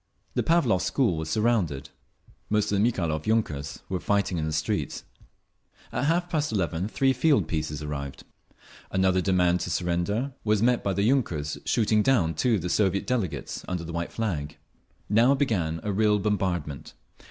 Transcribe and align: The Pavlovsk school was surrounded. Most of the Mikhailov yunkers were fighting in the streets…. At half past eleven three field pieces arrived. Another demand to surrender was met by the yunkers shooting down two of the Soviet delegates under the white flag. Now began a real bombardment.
The 0.33 0.41
Pavlovsk 0.41 0.87
school 0.87 1.15
was 1.15 1.29
surrounded. 1.29 1.91
Most 2.49 2.71
of 2.71 2.79
the 2.79 2.83
Mikhailov 2.91 3.25
yunkers 3.27 3.81
were 3.87 3.99
fighting 3.99 4.39
in 4.39 4.45
the 4.47 4.51
streets…. 4.51 5.03
At 5.91 6.05
half 6.05 6.27
past 6.27 6.51
eleven 6.51 6.87
three 6.87 7.13
field 7.13 7.47
pieces 7.47 7.83
arrived. 7.83 8.23
Another 8.89 9.21
demand 9.21 9.59
to 9.59 9.69
surrender 9.69 10.33
was 10.43 10.63
met 10.63 10.83
by 10.83 10.93
the 10.93 11.03
yunkers 11.07 11.59
shooting 11.67 12.01
down 12.01 12.33
two 12.33 12.55
of 12.55 12.63
the 12.63 12.67
Soviet 12.69 13.05
delegates 13.05 13.63
under 13.67 13.83
the 13.83 13.93
white 13.93 14.11
flag. 14.11 14.57
Now 15.07 15.35
began 15.35 15.79
a 15.83 15.91
real 15.93 16.17
bombardment. 16.17 16.95